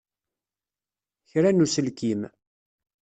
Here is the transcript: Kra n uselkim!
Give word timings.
Kra 1.29 1.49
n 1.51 1.63
uselkim! 1.65 2.21